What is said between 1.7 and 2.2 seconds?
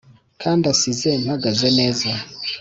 neza,